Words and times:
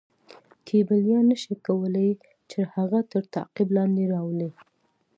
کیبلیان 0.67 1.23
نه 1.31 1.37
شي 1.43 1.53
کولای 1.65 2.11
چې 2.49 2.59
هغه 2.73 2.99
تر 3.11 3.23
تعقیب 3.35 3.69
لاندې 3.77 4.03
راولي. 4.13 4.49